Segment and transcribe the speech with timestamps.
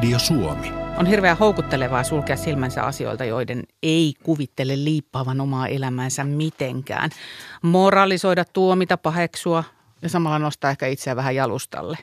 [0.00, 0.72] Radio Suomi.
[0.96, 7.10] On hirveän houkuttelevaa sulkea silmänsä asioilta, joiden ei kuvittele liippaavan omaa elämäänsä mitenkään.
[7.62, 9.64] Moralisoida, tuomita, paheksua
[10.02, 11.98] ja samalla nostaa ehkä itseä vähän jalustalle.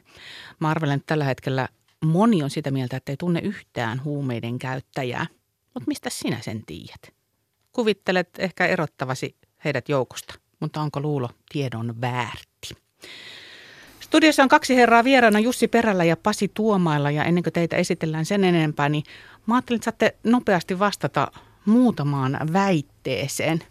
[0.60, 1.68] Mä arvelen, että tällä hetkellä
[2.04, 5.26] moni on sitä mieltä, että ei tunne yhtään huumeiden käyttäjää.
[5.74, 7.14] Mutta mistä sinä sen tiedät?
[7.72, 12.76] Kuvittelet ehkä erottavasi heidät joukosta, mutta onko luulo tiedon väärti?
[14.08, 18.26] Studiossa on kaksi herraa vieraana Jussi Perällä ja Pasi Tuomailla ja ennen kuin teitä esitellään
[18.26, 19.04] sen enempää, niin
[19.46, 21.32] mä ajattelin, että saatte nopeasti vastata
[21.66, 23.64] muutamaan väitteeseen.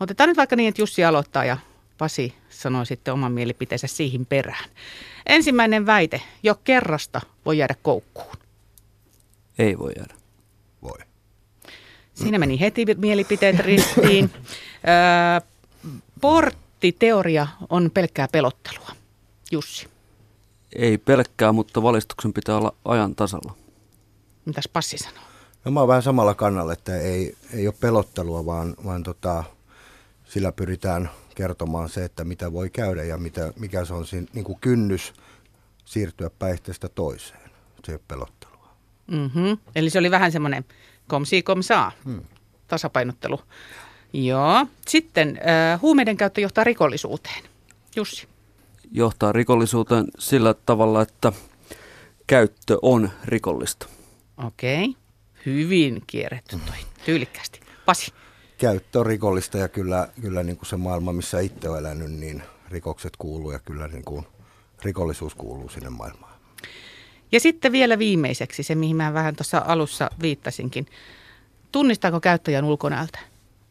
[0.00, 1.56] Otetaan nyt vaikka niin, että Jussi aloittaa ja
[1.98, 4.64] Pasi sanoi sitten oman mielipiteensä siihen perään.
[5.26, 8.36] Ensimmäinen väite, jo kerrasta voi jäädä koukkuun.
[9.58, 10.14] Ei voi jäädä.
[10.82, 10.98] Voi.
[12.14, 14.30] Siinä meni heti mielipiteet ristiin.
[14.88, 15.48] Öö,
[16.20, 18.97] porttiteoria on pelkkää pelottelua.
[19.52, 19.88] Jussi,
[20.76, 23.56] Ei pelkkää, mutta valistuksen pitää olla ajan tasalla.
[24.44, 25.22] mitäs Passi sanoo?
[25.64, 29.44] No mä oon vähän samalla kannalla, että ei, ei ole pelottelua, vaan, vaan tota,
[30.24, 34.44] sillä pyritään kertomaan se, että mitä voi käydä ja mitä, mikä se on siinä, niin
[34.44, 35.12] kuin kynnys
[35.84, 37.50] siirtyä päihteestä toiseen.
[37.84, 38.68] Se ei ole pelottelua.
[39.10, 39.58] Mm-hmm.
[39.74, 40.64] Eli se oli vähän semmoinen
[41.08, 42.22] komsi komsaa, hmm.
[42.68, 43.40] tasapainottelu.
[44.12, 44.66] Joo.
[44.88, 45.38] Sitten
[45.72, 47.44] äh, huumeiden käyttö johtaa rikollisuuteen.
[47.96, 48.28] Jussi.
[48.92, 51.32] Johtaa rikollisuuteen sillä tavalla, että
[52.26, 53.86] käyttö on rikollista.
[54.46, 54.84] Okei.
[54.84, 54.94] Okay.
[55.46, 56.76] Hyvin kierretty toi.
[57.04, 57.60] Tyylikkästi.
[57.86, 58.12] Pasi.
[58.58, 62.42] Käyttö on rikollista ja kyllä, kyllä niin kuin se maailma, missä itse on elänyt, niin
[62.70, 64.26] rikokset kuuluu ja kyllä niin kuin
[64.82, 66.38] rikollisuus kuuluu sinne maailmaan.
[67.32, 70.86] Ja sitten vielä viimeiseksi se, mihin mä vähän tuossa alussa viittasinkin.
[71.72, 73.18] Tunnistaako käyttäjän ulkonäöltä?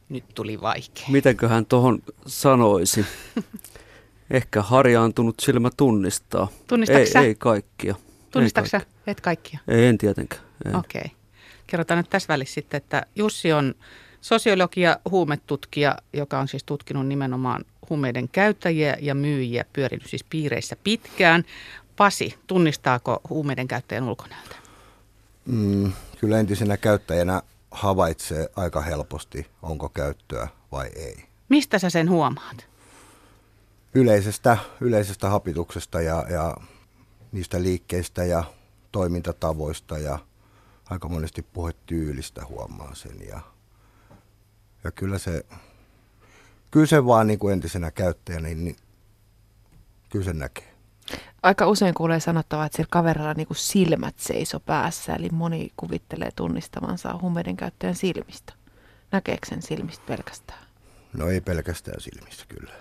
[0.09, 1.05] Nyt tuli vaikea.
[1.09, 3.05] Mitenköhän tuohon sanoisi?
[4.31, 6.47] Ehkä harjaantunut silmä tunnistaa.
[6.67, 7.95] Tunnistatko ei, ei kaikkia.
[8.31, 9.11] Tunnistatko ei kaikkia.
[9.11, 9.59] Et kaikkia.
[9.67, 10.41] Ei, en tietenkään.
[10.65, 10.75] En.
[10.75, 11.01] Okei.
[11.05, 11.17] Okay.
[11.67, 13.75] Kerrotaan nyt tässä välissä sitten, että Jussi on
[14.21, 20.75] sosiologi ja huumetutkija, joka on siis tutkinut nimenomaan huumeiden käyttäjiä ja myyjiä, pyörinyt siis piireissä
[20.83, 21.43] pitkään.
[21.95, 24.55] Pasi, tunnistaako huumeiden käyttäjän ulkonäöltä?
[25.45, 31.15] Mm, kyllä entisenä käyttäjänä havaitsee aika helposti, onko käyttöä vai ei.
[31.49, 32.67] Mistä sä sen huomaat?
[33.97, 36.57] Yleisestä, yleisestä hapituksesta ja, ja
[37.31, 38.43] niistä liikkeistä ja
[38.91, 40.19] toimintatavoista ja
[40.89, 43.27] aika monesti puhetyylistä huomaa sen.
[43.27, 43.39] Ja,
[44.83, 45.45] ja kyllä se,
[46.71, 48.75] kyllä se vaan niin kuin entisenä käyttäjänä, niin, niin
[50.09, 50.73] kyllä se näkee.
[51.43, 56.29] Aika usein kuulee sanottavaa, että sillä kaverilla niin kuin silmät seiso päässä, eli moni kuvittelee
[56.35, 58.53] tunnistavansa huumeiden käyttäjän silmistä.
[59.11, 60.67] Näkeekö sen silmistä pelkästään?
[61.13, 62.73] No ei pelkästään silmissä kyllä.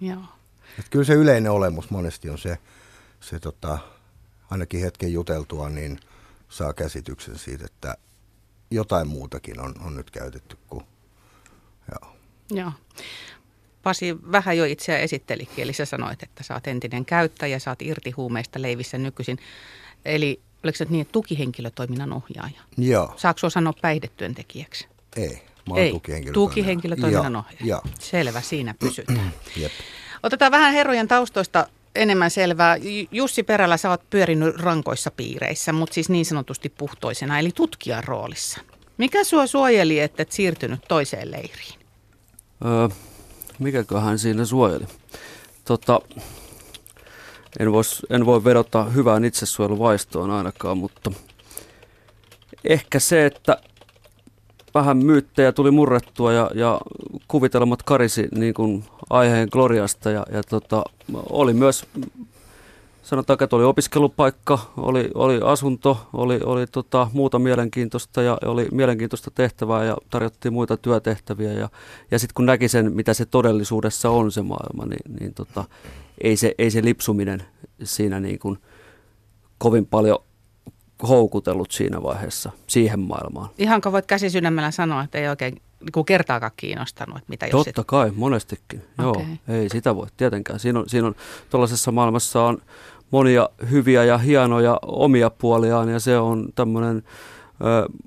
[0.00, 0.35] Joo.
[0.78, 2.58] Et kyllä se yleinen olemus monesti on se,
[3.20, 3.78] se tota,
[4.50, 6.00] ainakin hetken juteltua, niin
[6.48, 7.96] saa käsityksen siitä, että
[8.70, 10.84] jotain muutakin on, on nyt käytetty kuin,
[11.92, 12.16] joo.
[12.50, 12.72] Joo.
[13.82, 17.82] Pasi vähän jo itseä esittelikin, eli sä sanoit, että sä oot entinen käyttäjä, sä oot
[17.82, 19.38] irti huumeista leivissä nykyisin.
[20.04, 22.60] Eli oliko se niin, että tukihenkilötoiminnan ohjaaja?
[22.78, 24.88] Joo, Saako sinua sanoa päihdetyöntekijäksi?
[25.16, 25.42] ei.
[25.68, 27.66] Mä oon Ei, tukihenkilötoiminnan- tukihenkilötoiminnan ohjaaja.
[27.66, 29.32] Joo, Selvä, siinä pysytään.
[29.56, 29.72] jep.
[30.26, 32.76] Otetaan vähän herrojen taustoista enemmän selvää.
[33.10, 38.60] Jussi Perällä sä oot pyörinyt rankoissa piireissä, mutta siis niin sanotusti puhtoisena, eli tutkijan roolissa.
[38.98, 41.80] Mikä sua suojeli, että et siirtynyt toiseen leiriin?
[42.64, 42.88] Öö,
[43.58, 44.84] mikäköhän siinä suojeli?
[45.64, 46.00] Tota,
[47.58, 51.12] en, vois, en voi vedota hyvään itsesuojeluvaistoon ainakaan, mutta
[52.64, 53.56] ehkä se, että
[54.76, 56.80] vähän myyttejä tuli murrettua ja, ja
[57.28, 60.84] kuvitelmat karisi niin kuin aiheen gloriasta ja, ja tota,
[61.30, 61.86] oli myös,
[63.02, 69.30] sanotaan, että oli opiskelupaikka, oli, oli asunto, oli, oli tota, muuta mielenkiintoista ja oli mielenkiintoista
[69.30, 71.68] tehtävää ja tarjottiin muita työtehtäviä ja,
[72.10, 75.64] ja sitten kun näki sen, mitä se todellisuudessa on se maailma, niin, niin tota,
[76.20, 77.42] ei, se, ei se lipsuminen
[77.82, 78.58] siinä niin kuin
[79.58, 80.18] kovin paljon
[81.08, 83.48] houkutellut siinä vaiheessa siihen maailmaan.
[83.58, 87.84] Ihanko voit käsi sydämellä sanoa, että ei oikein niin kertaakaan kiinnostanut, että mitä jos Totta
[87.84, 88.82] kai, monestikin.
[88.98, 90.58] Joo, ei sitä voi tietenkään.
[90.58, 91.14] Siinä on, siinä on
[91.50, 92.58] tuollaisessa maailmassa on
[93.10, 97.02] monia hyviä ja hienoja omia puoliaan ja se on tämmöinen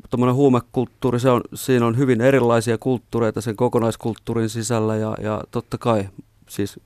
[0.09, 5.77] tämmöinen huumekulttuuri, se on, siinä on hyvin erilaisia kulttuureita sen kokonaiskulttuurin sisällä ja, ja totta
[5.77, 6.09] kai
[6.49, 6.79] siis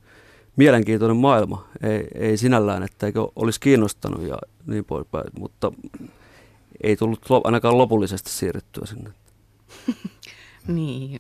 [0.55, 5.71] mielenkiintoinen maailma, ei, ei sinällään, että eikö olisi kiinnostanut ja niin poispäin, mutta
[6.83, 9.09] ei tullut ainakaan lopullisesti siirrettyä sinne.
[10.67, 11.19] Niin,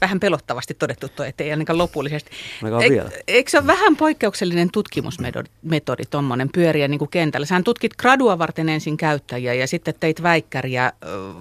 [0.00, 2.30] vähän pelottavasti todettu toi, ettei ainakaan lopullisesti.
[2.62, 3.10] Ainakaan vielä.
[3.28, 7.46] Eikö se ole vähän poikkeuksellinen tutkimusmetodi tuommoinen pyöriä niin kuin kentällä?
[7.46, 10.92] Sähän tutkit gradua varten ensin käyttäjiä ja sitten teit väikkäriä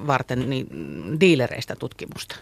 [0.07, 0.67] varten niin,
[1.19, 2.35] diilereistä tutkimusta.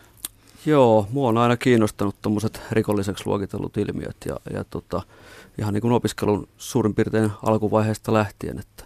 [0.68, 5.02] Joo, mua on aina kiinnostanut tuommoiset rikolliseksi luokitellut ilmiöt ja, ja tota,
[5.58, 8.84] ihan niin kuin opiskelun suurin piirtein alkuvaiheesta lähtien, että,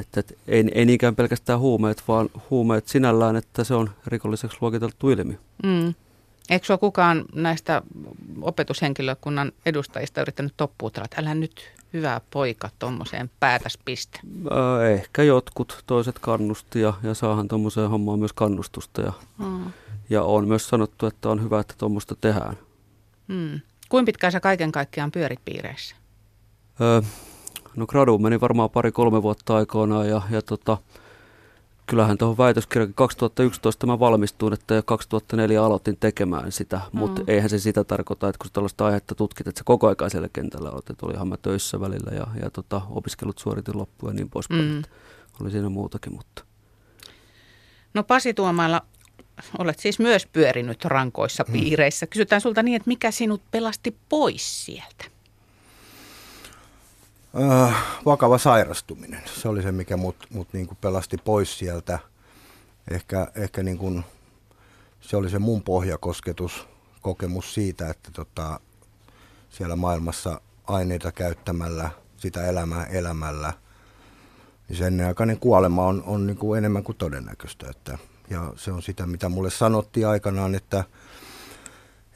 [0.00, 5.10] että, että ei, ei niinkään pelkästään huumeet, vaan huumeet sinällään, että se on rikolliseksi luokiteltu
[5.10, 5.36] ilmiö.
[5.64, 5.94] Mm.
[6.50, 7.82] Eikö sinua kukaan näistä
[8.40, 14.20] opetushenkilökunnan edustajista yrittänyt toppuutella, että älä nyt hyvä poika tuommoiseen päätäs piste?
[14.52, 19.64] Äh, ehkä jotkut, toiset kannusti ja, ja saahan tuommoiseen hommaan myös kannustusta ja, mm.
[20.10, 22.58] ja on myös sanottu, että on hyvä, että tuommoista tehdään.
[23.28, 23.60] Mm.
[23.88, 25.96] Kuinka pitkään sä kaiken kaikkiaan pyörit piireissä?
[26.80, 27.00] Öö,
[27.76, 30.78] no gradu meni varmaan pari-kolme vuotta aikoinaan ja, ja tota,
[31.88, 36.98] kyllähän tuohon väitöskirjakin 2011 mä valmistuin, että jo 2004 aloitin tekemään sitä, mm.
[36.98, 40.28] mutta eihän se sitä tarkoita, että kun tällaista aihetta tutkit, että se koko aika siellä
[40.32, 44.30] kentällä olet, että olihan mä töissä välillä ja, ja tota, opiskelut suoritin loppuun ja niin
[44.30, 44.72] poispäin.
[44.72, 44.82] Mm.
[45.40, 46.44] Oli siinä muutakin, mutta...
[47.94, 48.82] No Pasi Tuomailla
[49.58, 51.52] olet siis myös pyörinyt rankoissa mm.
[51.52, 52.06] piireissä.
[52.06, 55.17] Kysytään sulta niin, että mikä sinut pelasti pois sieltä?
[57.42, 57.74] Äh,
[58.04, 59.22] vakava sairastuminen.
[59.26, 61.98] Se oli se, mikä mut, mut niinku pelasti pois sieltä.
[62.90, 64.00] Ehkä, ehkä niinku,
[65.00, 66.68] se oli se mun pohjakosketus,
[67.02, 68.60] kokemus siitä, että tota,
[69.50, 73.52] siellä maailmassa aineita käyttämällä, sitä elämää elämällä,
[74.68, 77.66] niin sen aikainen kuolema on, on niinku enemmän kuin todennäköistä.
[77.70, 77.98] Että
[78.30, 80.84] ja se on sitä, mitä mulle sanottiin aikanaan, että,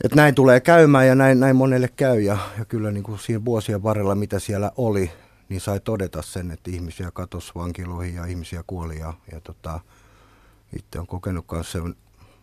[0.05, 2.21] että näin tulee käymään ja näin, näin monelle käy.
[2.21, 5.11] Ja, ja kyllä niin kuin siinä vuosien varrella, mitä siellä oli,
[5.49, 8.99] niin sai todeta sen, että ihmisiä katosi vankiloihin ja ihmisiä kuoli.
[8.99, 9.81] Ja, ja tota,
[10.77, 11.95] itse on kokenut myös sen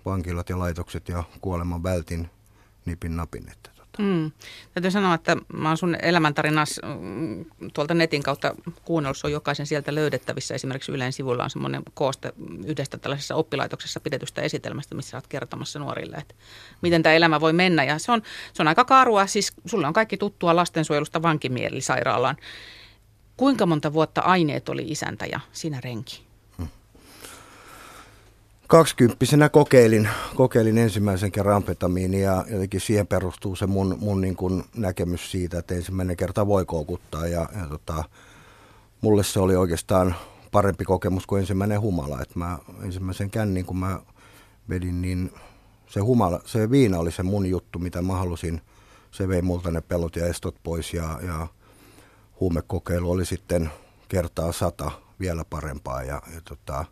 [0.05, 2.29] vankilat ja laitokset ja kuoleman vältin
[2.85, 3.51] nipin napin.
[3.51, 4.31] Että Mm.
[4.73, 8.55] Täytyy sanoa, että mä oon sun elämäntarinas mm, tuolta netin kautta
[8.85, 10.55] kuunnellut, se on jokaisen sieltä löydettävissä.
[10.55, 12.33] Esimerkiksi Yleen sivulla on semmoinen kooste
[12.65, 16.35] yhdestä tällaisessa oppilaitoksessa pidetystä esitelmästä, missä olet kertomassa nuorille, että
[16.81, 17.83] miten tämä elämä voi mennä.
[17.83, 18.21] Ja se on,
[18.53, 22.37] se on aika karua, siis sulle on kaikki tuttua lastensuojelusta vankimielisairaalaan.
[23.37, 26.28] Kuinka monta vuotta aineet oli isäntä ja sinä renki?
[28.69, 34.63] Kaksikymppisenä kokeilin, kokeilin ensimmäisen kerran amfetamiinia ja jotenkin siihen perustuu se mun, mun niin kuin
[34.75, 38.03] näkemys siitä, että ensimmäinen kerta voi koukuttaa ja, ja tota,
[39.01, 40.15] mulle se oli oikeastaan
[40.51, 42.21] parempi kokemus kuin ensimmäinen humala.
[42.21, 43.99] että mä ensimmäisen kännin, kun mä
[44.69, 45.33] vedin, niin
[45.87, 48.61] se, humala, se viina oli se mun juttu, mitä mä halusin.
[49.11, 51.47] Se vei multa ne pelot ja estot pois ja, ja
[52.39, 53.69] huumekokeilu oli sitten
[54.07, 56.85] kertaa sata vielä parempaa ja, ja tota,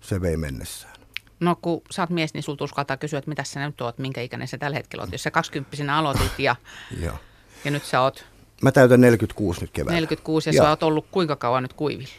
[0.00, 1.00] se vei mennessään.
[1.40, 4.20] No kun sä oot mies, niin sulta uskaltaa kysyä, että mitä sä nyt oot, minkä
[4.20, 5.12] ikäinen sä tällä hetkellä oot.
[5.12, 6.56] Jos sä 20 aloitit ja,
[7.64, 8.24] ja nyt sä oot...
[8.62, 9.96] Mä täytän 46 nyt keväällä.
[9.96, 10.62] 46 ja, ja.
[10.62, 12.12] sä oot ollut kuinka kauan nyt kuivilla?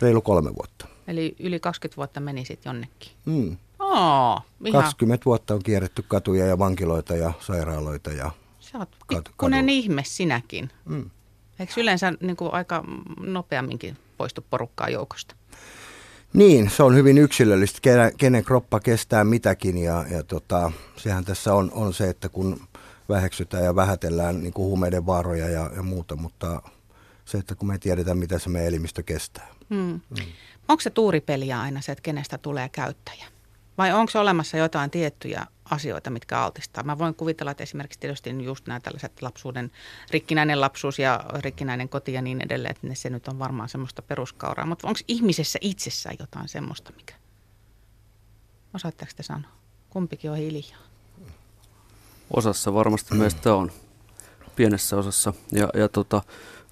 [0.00, 0.86] Reilu kolme vuotta.
[1.06, 3.12] Eli yli 20 vuotta meni sitten jonnekin.
[3.24, 3.56] Mm.
[3.78, 4.82] Oh, ihan.
[4.82, 8.12] 20 vuotta on kierretty katuja ja vankiloita ja sairaaloita.
[8.12, 10.70] Ja Sä oot pikkunen ihme sinäkin.
[10.84, 11.10] Mm.
[11.58, 12.84] Eikö yleensä niin kuin aika
[13.20, 15.34] nopeamminkin poistu porukkaa joukosta?
[16.32, 21.54] Niin, se on hyvin yksilöllistä, kenen, kenen kroppa kestää mitäkin ja, ja tota, sehän tässä
[21.54, 22.60] on, on se, että kun
[23.08, 26.62] väheksytään ja vähätellään niin kuin huumeiden vaaroja ja, ja muuta, mutta
[27.24, 29.48] se, että kun me tiedetään, mitä se meidän elimistö kestää.
[29.74, 30.00] Hmm.
[30.18, 30.26] Hmm.
[30.68, 33.24] Onko se tuuripeliä aina se, että kenestä tulee käyttäjä?
[33.78, 36.84] Vai onko olemassa jotain tiettyjä asioita, mitkä altistaa?
[36.84, 39.70] Mä voin kuvitella, että esimerkiksi tietysti just nämä tällaiset lapsuuden,
[40.10, 44.66] rikkinäinen lapsuus ja rikkinäinen koti ja niin edelleen, että se nyt on varmaan semmoista peruskauraa.
[44.66, 47.14] Mutta onko ihmisessä itsessään jotain semmoista, mikä?
[48.74, 49.50] Osaatteko te sanoa?
[49.90, 50.80] Kumpikin on hiljaa.
[52.30, 53.72] Osassa varmasti meistä on.
[54.56, 55.32] Pienessä osassa.
[55.52, 56.22] Ja, ja tota,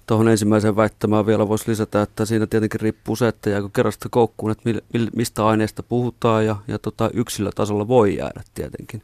[0.07, 4.51] Tuohon ensimmäiseen väittämään vielä voisi lisätä, että siinä tietenkin riippuu se, että jääkö kerrasta koukkuun,
[4.51, 4.69] että
[5.15, 9.01] mistä aineesta puhutaan ja, ja tota, yksilötasolla voi jäädä tietenkin.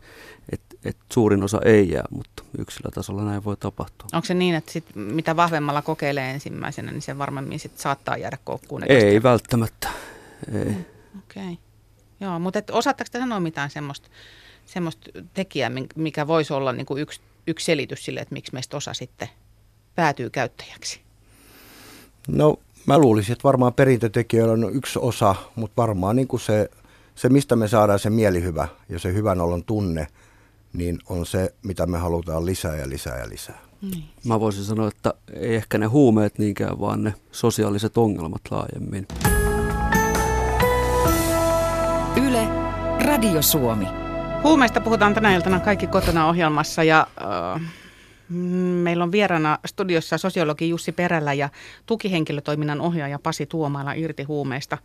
[0.52, 4.08] Et, et suurin osa ei jää, mutta yksilötasolla näin voi tapahtua.
[4.14, 8.38] Onko se niin, että sit, mitä vahvemmalla kokeilee ensimmäisenä, niin se varmemmin sit saattaa jäädä
[8.44, 8.92] koukkuun?
[8.92, 9.90] Ei välttämättä.
[10.54, 10.66] Ei.
[10.66, 10.86] Mm,
[11.20, 11.44] Okei.
[11.44, 11.56] Okay.
[12.20, 14.10] Joo, mutta et osaatteko te sanoa mitään semmoista
[14.66, 18.94] semmoista tekijää, mikä voisi olla niin kuin yksi, yksi selitys sille, että miksi meistä osa
[18.94, 19.30] sitten–
[19.96, 21.02] päätyy käyttäjäksi?
[22.28, 26.70] No mä luulisin, että varmaan perintötekijöillä on yksi osa, mutta varmaan niin kuin se,
[27.16, 30.08] se, mistä me saadaan se mielihyvä ja se hyvän olon tunne,
[30.74, 33.60] niin on se, mitä me halutaan lisää ja lisää ja lisää.
[33.82, 34.04] Niin.
[34.26, 39.08] Mä voisin sanoa, että ei ehkä ne huumeet niinkään, vaan ne sosiaaliset ongelmat laajemmin.
[42.28, 42.48] Yle,
[43.06, 43.86] Radio Suomi.
[44.44, 47.08] Huumeista puhutaan tänä iltana kaikki kotona ohjelmassa ja
[47.56, 47.62] äh,
[48.84, 51.50] meillä on vieraana studiossa sosiologi Jussi Perälä ja
[51.86, 54.78] tukihenkilötoiminnan ohjaaja Pasi Tuomaala irti huumeista.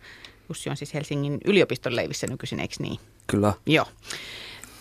[0.48, 3.00] Jussi on siis Helsingin yliopiston leivissä nykyisin, eikö niin?
[3.26, 3.52] Kyllä.
[3.66, 3.86] Joo.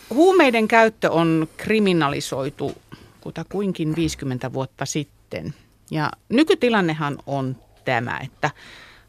[0.10, 2.76] Huumeiden käyttö on kriminalisoitu
[3.22, 5.54] kutakuinkin 50 vuotta sitten.
[5.92, 7.56] Ja nykytilannehan on
[7.86, 8.52] tämä, että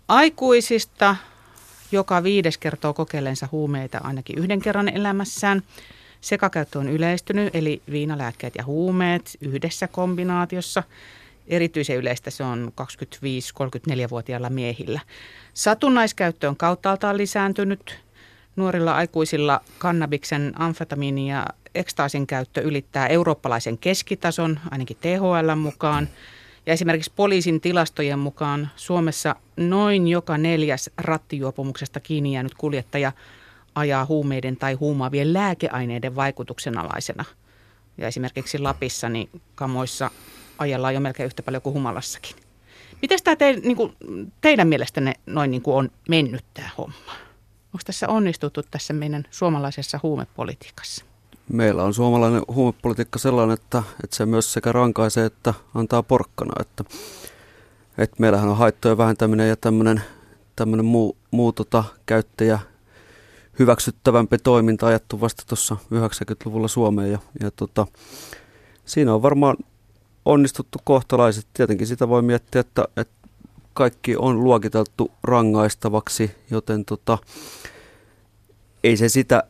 [0.09, 1.17] aikuisista
[1.93, 5.63] joka viides kertoo kokeillensa huumeita ainakin yhden kerran elämässään.
[6.21, 10.83] Sekakäyttö on yleistynyt, eli viinalääkkeet ja huumeet yhdessä kombinaatiossa.
[11.47, 15.01] Erityisen yleistä se on 25-34-vuotiailla miehillä.
[15.55, 18.01] Satunnaiskäyttö on kauttaaltaan lisääntynyt.
[18.57, 26.09] Nuorilla aikuisilla kannabiksen, amfetamiinin ja ekstaasin käyttö ylittää eurooppalaisen keskitason, ainakin THL mukaan.
[26.67, 33.13] Ja esimerkiksi poliisin tilastojen mukaan Suomessa noin joka neljäs rattijuopumuksesta kiinni jäänyt kuljettaja
[33.79, 37.25] ajaa huumeiden tai huumaavien lääkeaineiden vaikutuksen alaisena.
[37.99, 40.11] Ja esimerkiksi Lapissa niin kamoissa
[40.59, 42.37] ajellaan jo melkein yhtä paljon kuin humalassakin.
[43.03, 43.97] Miten tämä te, niin kuin,
[44.41, 47.13] teidän mielestänne noin niin kuin on mennyt tämä homma?
[47.67, 51.05] Onko tässä onnistuttu tässä meidän suomalaisessa huumepolitiikassa?
[51.53, 56.53] Meillä on suomalainen huumepolitiikka sellainen, että, että se myös sekä rankaisee että antaa porkkana.
[56.61, 56.85] Että,
[57.99, 60.03] että meillähän on haittojen vähentäminen ja tämmöinen,
[60.57, 62.59] tämmöinen muu, muu tota, käyttäjä
[63.59, 67.13] hyväksyttävämpi toiminta ajattu vasta tuossa 90-luvulla Suomeen.
[67.13, 67.87] Ja, ja tota,
[68.85, 69.57] siinä on varmaan
[70.25, 71.47] onnistuttu kohtalaiset.
[71.55, 73.29] Tietenkin sitä voi miettiä, että, että
[73.75, 77.19] kaikki on luokiteltu rangaistavaksi, joten tota,
[78.85, 79.43] ei se sitä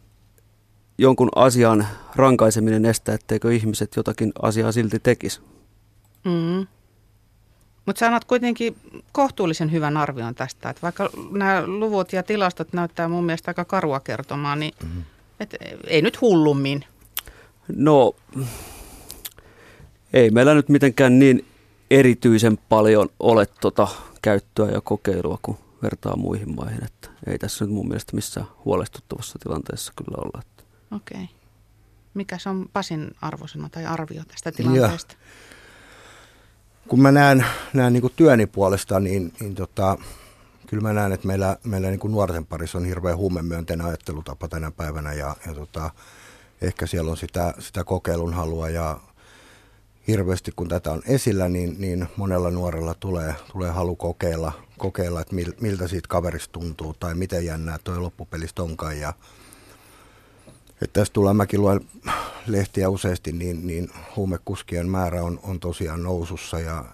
[0.98, 1.86] jonkun asian
[2.16, 5.40] rankaiseminen estä, etteikö ihmiset jotakin asiaa silti tekisi.
[6.24, 6.66] Mm.
[7.88, 8.76] Mutta sä annat kuitenkin
[9.12, 14.00] kohtuullisen hyvän arvion tästä, että vaikka nämä luvut ja tilastot näyttää mun mielestä aika karua
[14.00, 15.02] kertomaa, niin mm.
[15.40, 16.84] et, ei nyt hullummin.
[17.76, 18.16] No,
[20.12, 21.46] ei meillä nyt mitenkään niin
[21.90, 23.88] erityisen paljon ole tota
[24.22, 26.84] käyttöä ja kokeilua, kun vertaa muihin maihin.
[26.84, 30.42] Että ei tässä nyt mun mielestä missään huolestuttavassa tilanteessa kyllä olla.
[30.96, 31.22] Okei.
[31.22, 31.26] Okay.
[32.14, 35.14] Mikä se on Pasin arvosana tai arvio tästä tilanteesta?
[35.14, 35.47] Ja.
[36.88, 39.98] Kun mä näen, näen niin työni puolesta, niin, niin tota,
[40.66, 45.12] kyllä mä näen, että meillä, meillä niin nuorten parissa on hirveän huumemyönteinen ajattelutapa tänä päivänä
[45.12, 45.90] ja, ja tota,
[46.62, 49.00] ehkä siellä on sitä, sitä kokeilun halua ja
[50.08, 55.34] hirveästi kun tätä on esillä, niin, niin monella nuorella tulee, tulee halu kokeilla, kokeilla että
[55.34, 59.12] mil, miltä siitä kaverista tuntuu tai miten jännää toi loppupelistä onkaan ja,
[60.82, 61.80] että tässä tulee, mäkin luen
[62.46, 66.84] lehtiä useasti, niin, niin huumekuskien määrä on, on tosiaan nousussa ja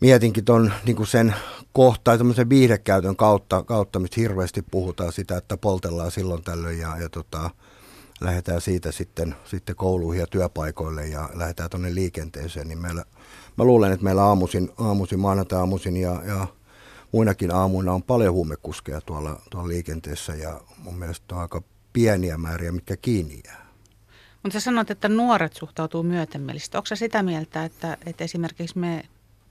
[0.00, 1.34] mietinkin ton, niin sen
[1.72, 7.08] kohtaa, tämmöisen viihdekäytön kautta, kautta, mistä hirveästi puhutaan sitä, että poltellaan silloin tällöin ja, ja
[7.08, 7.50] tota,
[8.20, 13.04] lähdetään siitä sitten, sitten kouluihin ja työpaikoille ja lähdetään tuonne liikenteeseen, niin meillä,
[13.58, 16.46] mä luulen, että meillä aamuisin, aamuisin maanantai aamuisin ja, ja
[17.12, 22.72] muinakin aamuina on paljon huumekuskeja tuolla, tuolla liikenteessä ja mun mielestä on aika pieniä määriä,
[22.72, 23.66] mitkä kiinni jää.
[24.42, 26.76] Mutta sä sanot, että nuoret suhtautuu myötämielisesti.
[26.76, 29.04] Onko sitä mieltä, että, että esimerkiksi me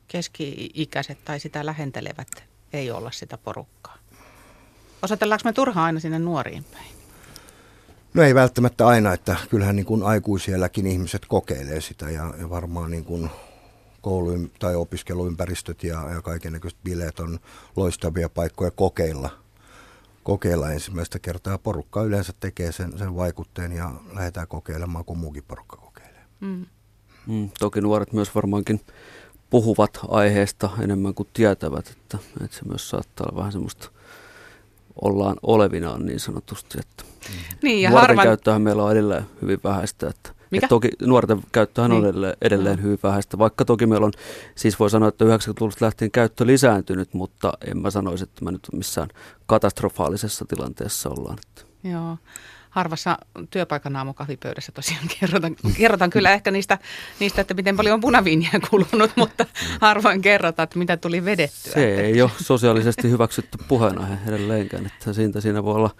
[0.07, 2.43] keski-ikäiset tai sitä lähentelevät
[2.73, 3.97] ei olla sitä porukkaa?
[5.01, 6.85] Osoitellaanko me turhaan aina sinne nuoriin päin?
[8.13, 12.91] No ei välttämättä aina, että kyllähän niin kuin aikuisielläkin ihmiset kokeilee sitä ja, ja varmaan
[12.91, 13.29] niin kuin
[14.01, 17.39] koulu- tai opiskeluympäristöt ja, ja kaikennäköiset bileet on
[17.75, 19.29] loistavia paikkoja kokeilla–
[20.23, 21.57] kokeilla ensimmäistä kertaa.
[21.57, 26.25] Porukka yleensä tekee sen, sen vaikutteen ja lähdetään kokeilemaan, kun muukin porukka kokeilee.
[26.39, 26.65] Mm.
[27.27, 28.81] Mm, toki nuoret myös varmaankin
[29.49, 33.89] puhuvat aiheesta enemmän kuin tietävät, että, että se myös saattaa olla vähän semmoista
[35.01, 36.79] ollaan olevinaan niin sanotusti.
[36.79, 37.57] Että mm.
[37.63, 38.25] niin, ja nuorten harvan...
[38.25, 40.65] käyttöhän meillä on edelleen hyvin vähäistä, että mikä?
[40.65, 42.03] Et toki nuorten käyttöhän niin.
[42.03, 42.83] on edelleen, edelleen no.
[42.83, 44.11] hyvin vähäistä, vaikka toki meillä on,
[44.55, 48.67] siis voi sanoa, että 90-luvulta lähtien käyttö lisääntynyt, mutta en mä sanoisi, että mä nyt
[48.73, 49.09] missään
[49.45, 51.37] katastrofaalisessa tilanteessa ollaan.
[51.83, 52.17] Joo
[52.71, 53.17] harvassa
[53.49, 56.77] työpaikan aamukahvipöydässä tosiaan kerrotaan, kerrotaan kyllä ehkä niistä,
[57.19, 59.45] niistä, että miten paljon on punaviiniä kulunut, mutta
[59.81, 61.73] harvoin kerrotaan, että mitä tuli vedettyä.
[61.73, 65.95] Se ei ole sosiaalisesti hyväksytty puheenaihe edelleenkään, että siitä siinä voi olla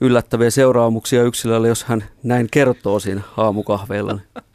[0.00, 4.18] yllättäviä seuraamuksia yksilölle, jos hän näin kertoo siinä aamukahveilla.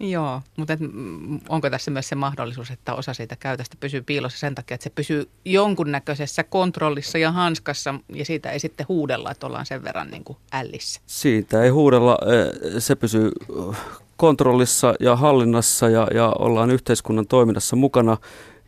[0.00, 4.38] Joo, mutta et, mm, onko tässä myös se mahdollisuus, että osa siitä käytöstä pysyy piilossa
[4.38, 9.46] sen takia, että se pysyy jonkunnäköisessä kontrollissa ja hanskassa ja siitä ei sitten huudella, että
[9.46, 11.00] ollaan sen verran niin kuin ällissä?
[11.06, 12.18] Siitä ei huudella,
[12.76, 13.30] e, se pysyy
[14.16, 18.16] kontrollissa ja hallinnassa ja, ja ollaan yhteiskunnan toiminnassa mukana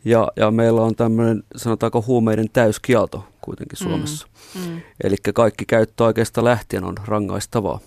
[0.05, 4.27] ja, ja meillä on tämmöinen, sanotaanko huumeiden täyskielto kuitenkin Suomessa.
[4.55, 4.61] Mm.
[4.61, 4.81] Mm.
[5.03, 7.79] Eli kaikki käyttö oikeasta lähtien on rangaistavaa.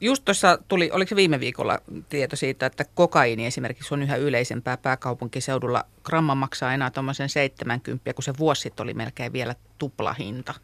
[0.00, 1.78] Just tuossa tuli, oliko se viime viikolla
[2.08, 5.84] tieto siitä, että kokaini esimerkiksi on yhä yleisempää pääkaupunkiseudulla.
[6.04, 10.54] Gramma maksaa enää tuommoisen 70, kun se vuosi sitten oli melkein vielä tuplahinta.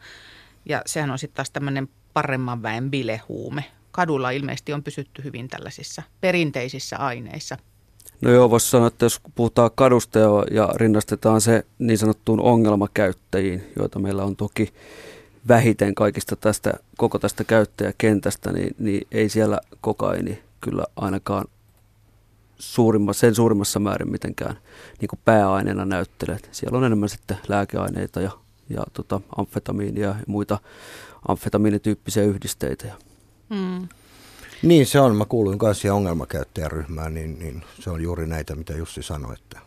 [0.65, 3.65] Ja sehän on sitten taas tämmöinen paremman väen bilehuume.
[3.91, 7.57] Kadulla ilmeisesti on pysytty hyvin tällaisissa perinteisissä aineissa.
[8.23, 10.19] No joo, voisi sanoa, että jos puhutaan kadusta
[10.51, 14.73] ja, rinnastetaan se niin sanottuun ongelmakäyttäjiin, joita meillä on toki
[15.49, 21.45] vähiten kaikista tästä, koko tästä käyttäjäkentästä, niin, niin ei siellä kokaini kyllä ainakaan
[22.59, 24.59] suurimma, sen suurimmassa määrin mitenkään
[25.01, 26.39] niin kuin pääaineena näyttele.
[26.53, 28.31] Siellä on enemmän sitten lääkeaineita ja,
[28.69, 30.59] ja tota, amfetamiinia ja muita
[31.29, 32.87] amfetamiinityyppisiä yhdisteitä.
[33.55, 33.89] Hmm.
[34.63, 35.17] Niin se on.
[35.17, 39.61] Mä kuuluin siihen ongelmakäyttäjäryhmään, niin, niin se on juuri näitä, mitä Jussi sanoi, että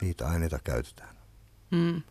[0.00, 1.16] niitä aineita käytetään.
[1.76, 2.02] Hmm.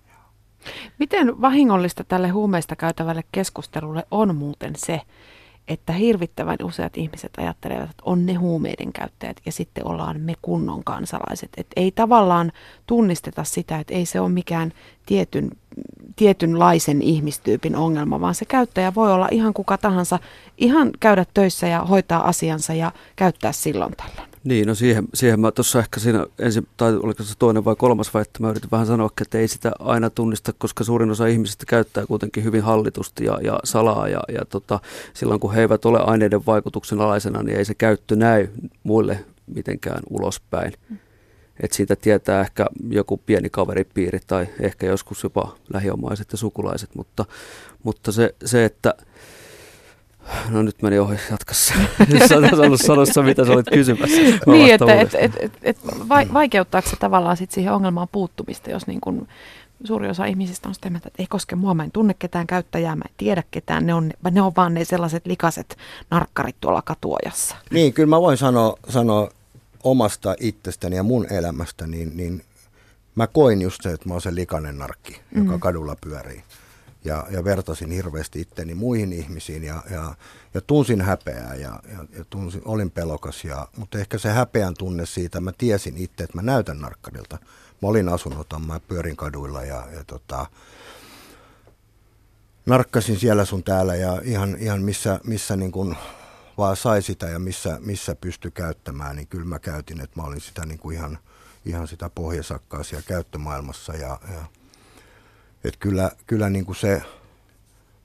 [1.00, 5.02] Miten vahingollista tälle huumeista käytävälle keskustelulle on muuten se,
[5.68, 10.84] että hirvittävän useat ihmiset ajattelevat, että on ne huumeiden käyttäjät ja sitten ollaan me kunnon
[10.84, 11.50] kansalaiset.
[11.58, 12.52] Että ei tavallaan
[12.88, 14.74] tunnisteta sitä, että ei se ole mikään
[15.12, 15.52] tietyn,
[16.16, 20.20] tietynlaisen ihmistyypin ongelma, vaan se käyttäjä voi olla ihan kuka tahansa,
[20.58, 24.32] ihan käydä töissä ja hoitaa asiansa ja käyttää silloin tällöin.
[24.44, 28.14] Niin, no siihen, siihen mä tuossa ehkä siinä ensin, tai oliko se toinen vai kolmas
[28.14, 31.66] vai, että mä yritin vähän sanoa, että ei sitä aina tunnista, koska suurin osa ihmisistä
[31.68, 34.80] käyttää kuitenkin hyvin hallitusti ja, ja salaa, ja, ja tota,
[35.14, 38.48] silloin kun he eivät ole aineiden vaikutuksen alaisena, niin ei se käyttö näy
[38.84, 40.74] muille mitenkään ulospäin.
[40.90, 40.98] Mm.
[41.62, 47.26] Et siitä tietää ehkä joku pieni kaveripiiri tai ehkä joskus jopa lähiomaiset ja sukulaiset, mutta,
[47.84, 48.94] mutta se, se, että–
[50.50, 51.74] No nyt meni ohi, jatkassa.
[52.30, 54.22] Sä ollut sanossa, mitä sä olit kysymässä.
[54.46, 55.78] niin, että et, et, et, et
[56.34, 59.28] vaikeuttaako se tavallaan sit siihen ongelmaan puuttumista, jos niin kun
[59.84, 63.04] suuri osa ihmisistä on sitä että ei koske mua, mä en tunne ketään käyttäjää, mä
[63.10, 65.78] en tiedä ketään, ne on, ne on vaan ne sellaiset likaset
[66.12, 67.56] narkkarit tuolla katuojassa.
[67.72, 69.30] Niin, kyllä mä voin sanoa, sanoa
[69.84, 72.44] omasta itsestäni ja mun elämästä, niin, niin
[73.16, 75.46] mä koin just se, että mä oon se likainen narkki, mm-hmm.
[75.46, 76.44] joka kadulla pyörii
[77.06, 80.16] ja, ja vertasin hirveästi itteni muihin ihmisiin ja, ja,
[80.54, 83.44] ja tunsin häpeää ja, ja, ja tunsin, olin pelokas.
[83.44, 87.38] Ja, mutta ehkä se häpeän tunne siitä, mä tiesin itse, että mä näytän narkkarilta.
[87.82, 90.46] Mä olin asunnoton, mä pyörin kaduilla ja, ja tota,
[92.66, 95.96] narkkasin siellä sun täällä ja ihan, ihan missä, missä niin kun
[96.62, 100.42] vaan sai sitä ja missä, missä pystyi käyttämään, niin kyllä mä käytin, että mä olin
[100.42, 101.20] sitä niin kuin ihan,
[101.66, 104.46] ihan sitä pohjasakkaa siellä käyttömaailmassa ja, ja
[105.64, 107.02] että kyllä, kyllä niin kuin se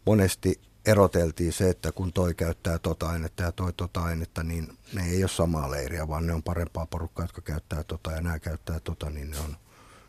[0.06, 5.06] monesti eroteltiin se, että kun toi käyttää tota ainetta ja toi tota ainetta, niin ne
[5.06, 8.80] ei ole samaa leiriä, vaan ne on parempaa porukkaa, jotka käyttää tota ja nämä käyttää
[8.80, 9.56] tota, niin ne on,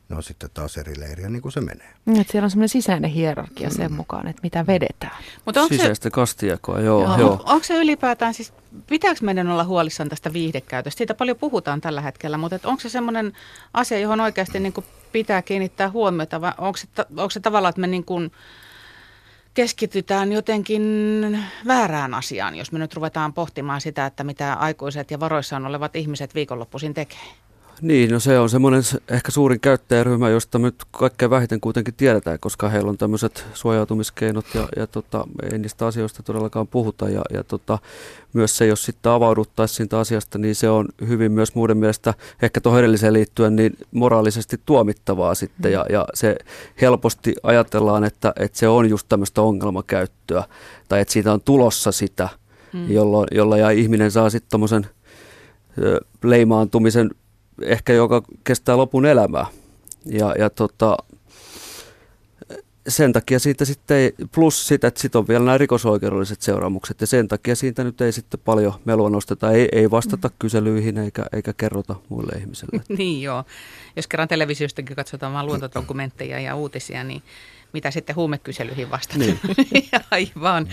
[0.09, 1.93] ne on sitten taas eri leiriä, niin kuin se menee.
[2.05, 3.95] Mm, että siellä on semmoinen sisäinen hierarkia sen mm.
[3.97, 5.23] mukaan, että mitä vedetään.
[5.45, 7.03] Mutta onko Sisäistä se, kastijakoa, joo.
[7.03, 7.17] joo.
[7.17, 7.43] joo.
[7.45, 8.53] Onko se ylipäätään, siis
[8.87, 10.97] pitääkö meidän olla huolissaan tästä viihdekäytöstä?
[10.97, 13.33] Siitä paljon puhutaan tällä hetkellä, mutta onko se semmoinen
[13.73, 17.81] asia, johon oikeasti niin kuin pitää kiinnittää huomiota, vai onko se, onko se tavallaan, että
[17.81, 18.31] me niin kuin
[19.53, 20.83] keskitytään jotenkin
[21.67, 26.35] väärään asiaan, jos me nyt ruvetaan pohtimaan sitä, että mitä aikuiset ja varoissaan olevat ihmiset
[26.35, 27.46] viikonloppuisin tekee?
[27.81, 32.69] Niin, no se on semmoinen ehkä suurin käyttäjäryhmä, josta nyt kaikkein vähiten kuitenkin tiedetään, koska
[32.69, 37.09] heillä on tämmöiset suojautumiskeinot ja, ja tota, ei niistä asioista todellakaan puhuta.
[37.09, 37.79] Ja, ja tota,
[38.33, 42.61] myös se, jos sitten avauduttaisiin siitä asiasta, niin se on hyvin myös muiden mielestä, ehkä
[42.61, 45.71] tuohon edelliseen liittyen, niin moraalisesti tuomittavaa sitten.
[45.71, 46.35] Ja, ja se
[46.81, 50.43] helposti ajatellaan, että, että se on just tämmöistä ongelmakäyttöä
[50.89, 52.29] tai että siitä on tulossa sitä,
[52.73, 52.91] hmm.
[52.91, 54.85] jolloin, jolla ja ihminen saa sitten tuommoisen
[56.23, 57.09] leimaantumisen
[57.61, 59.45] ehkä joka kestää lopun elämää.
[60.05, 60.97] Ja, ja tota,
[62.87, 67.07] sen takia siitä sitten ei, plus sitä, että sitten on vielä nämä rikosoikeudelliset seuraamukset, ja
[67.07, 70.33] sen takia siitä nyt ei sitten paljon melua nosteta, ei, ei vastata mm.
[70.39, 72.81] kyselyihin eikä, eikä kerrota muille ihmisille.
[72.97, 73.43] niin joo,
[73.95, 77.21] jos kerran televisiostakin katsotaan vain luontodokumentteja ja uutisia, niin
[77.73, 79.19] mitä sitten huumekyselyihin vastata.
[79.19, 79.39] Niin.
[80.11, 80.67] Aivan.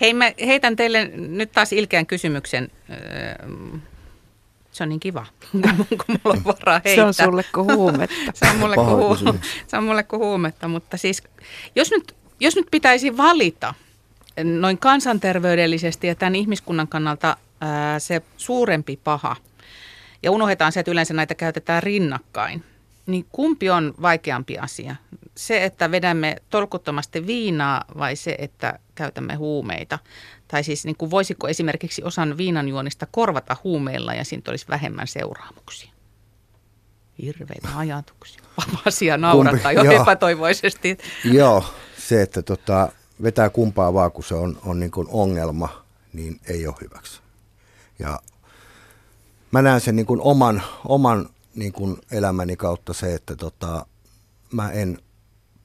[0.00, 2.70] Hei, mä heitän teille nyt taas ilkeän kysymyksen
[4.74, 5.26] se on niin kiva,
[6.06, 6.94] kun mulla on varaa heittää.
[6.94, 8.14] Se on sulle kuin huumetta.
[8.34, 11.22] se, on mulle kuin, hu- se on mulle kuin huumetta, mutta siis
[11.76, 13.74] jos nyt, jos nyt pitäisi valita
[14.60, 19.36] noin kansanterveydellisesti ja tämän ihmiskunnan kannalta ää, se suurempi paha,
[20.22, 22.64] ja unohdetaan se, että yleensä näitä käytetään rinnakkain,
[23.06, 24.96] niin kumpi on vaikeampi asia?
[25.36, 29.98] Se, että vedämme tolkuttomasti viinaa vai se, että käytämme huumeita?
[30.48, 35.90] Tai siis niin kuin voisiko esimerkiksi osan viinanjuonista korvata huumeilla ja siitä olisi vähemmän seuraamuksia?
[37.22, 38.42] Hirveitä ajatuksia.
[38.86, 40.98] Asia naurattaa jo epätoivoisesti.
[41.24, 41.64] Joo,
[41.98, 42.88] se, että tota,
[43.22, 47.20] vetää kumpaa vaan, kun se on, on niin kuin ongelma, niin ei ole hyväksi.
[47.98, 48.18] Ja
[49.50, 53.86] mä näen sen niin kuin oman, oman niin kuin elämäni kautta se, että tota,
[54.52, 54.98] mä en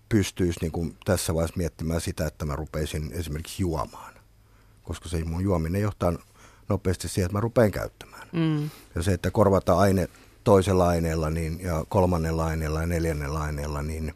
[0.10, 4.13] pystyisi niin kuin tässä vaiheessa miettimään sitä, että mä rupeisin esimerkiksi juomaan.
[4.84, 6.13] Koska se mun juominen johtaa
[6.69, 8.28] nopeasti siihen, että mä rupean käyttämään.
[8.32, 8.69] Mm.
[8.95, 10.10] Ja se, että korvata aine
[10.43, 14.13] toisella aineella niin, ja kolmannella aineella ja neljännellä aineella, niin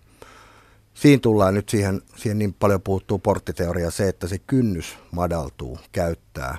[0.93, 6.57] siinä tullaan nyt siihen, siihen niin paljon puuttuu porttiteoria se, että se kynnys madaltuu käyttää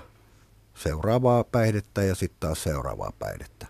[0.74, 3.66] seuraavaa päihdettä ja sitten taas seuraavaa päihdettä.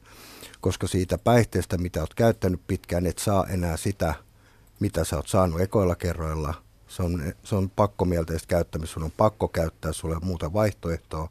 [0.65, 4.15] Koska siitä päihteestä, mitä olet käyttänyt pitkään, et saa enää sitä,
[4.81, 6.55] mitä sä oot saanut ekoilla kerroilla.
[6.89, 11.29] Se on, se on pakkomielteistä käyttämistä, sun on pakko käyttää, sulle muuta vaihtoehtoa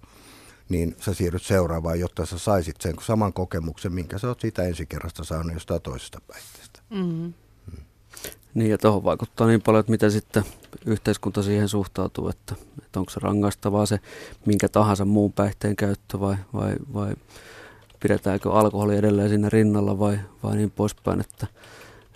[0.70, 5.24] niin sä siirryt seuraavaan, jotta sä saisit sen saman kokemuksen, minkä sä oot siitä ensikerrasta
[5.24, 6.80] saanut jostain toisesta päihteestä.
[6.90, 7.34] Mm-hmm.
[7.72, 7.84] Mm.
[8.54, 10.44] Niin ja tuohon vaikuttaa niin paljon, että miten sitten
[10.86, 14.00] yhteiskunta siihen suhtautuu, että, että onko se rangaistavaa se
[14.46, 17.16] minkä tahansa muun päihteen käyttö vai, vai, vai
[18.04, 21.48] pidetäänkö alkoholi edelleen siinä rinnalla vai, vai niin poispäin, että,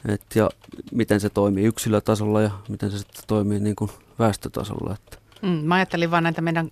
[0.07, 0.49] et, ja
[0.91, 4.93] miten se toimii yksilötasolla ja miten se sitten toimii niin kuin väestötasolla.
[4.93, 5.17] Että.
[5.41, 6.71] Mm, mä ajattelin vaan näitä meidän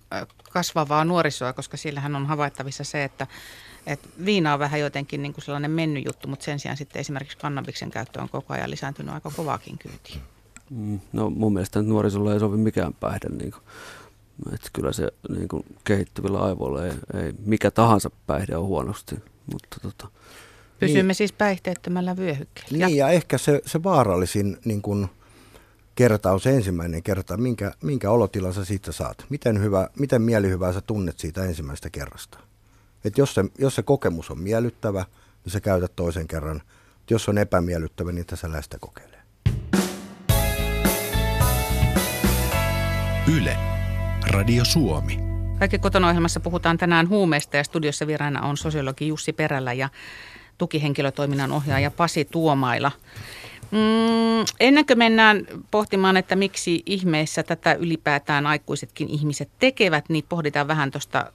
[0.50, 3.26] kasvavaa nuorisoa, koska sillähän on havaittavissa se, että,
[3.86, 7.38] että viina on vähän jotenkin niin kuin sellainen mennyt juttu, mutta sen sijaan sitten esimerkiksi
[7.38, 10.20] kannabiksen käyttö on koko ajan lisääntynyt aika kovaakin kyytiin.
[10.70, 13.28] Mm, no mun mielestä nuorisolla ei sovi mikään päihde.
[13.28, 13.62] Niin kuin,
[14.52, 19.16] että kyllä se niin kuin kehittyvillä aivoilla ei, ei, mikä tahansa päihde on huonosti.
[19.52, 20.08] Mutta tota,
[20.78, 22.86] Pysymme niin, siis päihteettömällä vyöhykkeellä.
[22.86, 25.08] Niin ja ehkä se, se vaarallisin niin kuin,
[25.94, 29.24] kerta on se ensimmäinen kerta, minkä, minkä olotilan sä siitä saat.
[29.28, 32.38] Miten, hyvä, miten mielihyvää sä tunnet siitä ensimmäistä kerrasta.
[33.04, 35.04] Et jos, se, jos se kokemus on miellyttävä,
[35.44, 36.62] niin sä käytät toisen kerran.
[37.10, 39.26] Jos se on epämiellyttävä, niin sä lähdet kokeilemaan.
[43.36, 43.75] Yle.
[44.36, 45.18] Radio Suomi.
[45.58, 49.88] Kaikki kotona ohjelmassa puhutaan tänään huumeista ja studiossa vieraana on sosiologi Jussi Perällä ja
[50.58, 52.92] tukihenkilötoiminnan ohjaaja Pasi Tuomaila.
[53.70, 60.68] Mm, ennen kuin mennään pohtimaan, että miksi ihmeessä tätä ylipäätään aikuisetkin ihmiset tekevät, niin pohditaan
[60.68, 61.32] vähän tuosta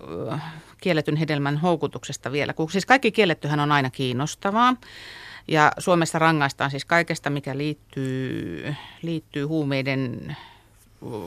[0.82, 2.54] kielletyn hedelmän houkutuksesta vielä.
[2.54, 4.76] Kun siis kaikki kiellettyhän on aina kiinnostavaa.
[5.48, 10.36] Ja Suomessa rangaistaan siis kaikesta, mikä liittyy, liittyy huumeiden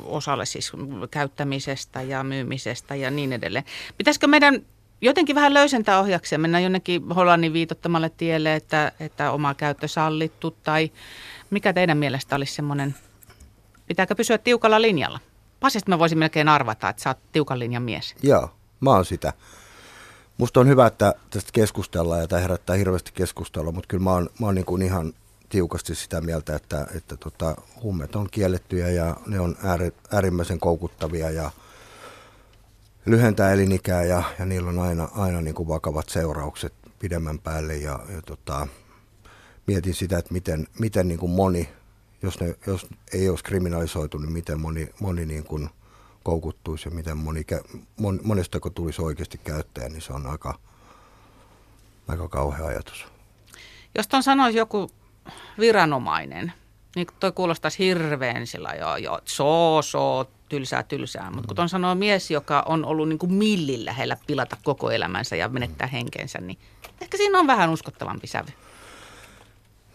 [0.04, 0.72] osalle siis
[1.10, 3.64] käyttämisestä ja myymisestä ja niin edelleen.
[3.98, 4.62] Pitäisikö meidän
[5.00, 10.92] jotenkin vähän löysentää ohjaksia, mennä jonnekin Hollannin viitottamalle tielle, että, että oma käyttö sallittu tai
[11.50, 12.94] mikä teidän mielestä olisi semmoinen,
[13.86, 15.20] pitääkö pysyä tiukalla linjalla?
[15.60, 18.14] Pasista mä voisin melkein arvata, että sä oot tiukan linjan mies.
[18.22, 19.32] Joo, mä oon sitä.
[20.38, 24.30] Musta on hyvä, että tästä keskustellaan ja tämä herättää hirveästi keskustelua, mutta kyllä mä oon,
[24.40, 25.12] mä oon niin kuin ihan
[25.48, 29.56] tiukasti sitä mieltä, että, että tota, huumeet on kiellettyjä ja ne on
[30.12, 31.50] äärimmäisen koukuttavia ja–
[33.06, 38.00] lyhentää elinikää ja, ja niillä on aina, aina niin kuin vakavat seuraukset pidemmän päälle ja,
[38.14, 38.66] ja tota,
[39.66, 41.68] mietin sitä, että miten, miten niin kuin moni,
[42.22, 45.68] jos, ne, jos ei olisi kriminalisoitu, niin miten moni, moni niin kuin
[46.22, 47.46] koukuttuisi ja miten moni,
[47.96, 50.58] mon, monesta kun tulisi oikeasti käyttäjä, niin se on aika,
[52.08, 53.06] aika kauhea ajatus.
[53.94, 54.90] Jos tuon sanoisi joku
[55.58, 56.52] viranomainen,
[56.96, 61.30] niin toi kuulostaisi hirveän sillä jo, jo so, so, tylsää tylsää.
[61.30, 65.36] Mutta kun on sanoo mies, joka on ollut niin kuin millin lähellä pilata koko elämänsä
[65.36, 66.58] ja menettää henkensä, niin
[67.00, 68.52] ehkä siinä on vähän uskottavampi sävy.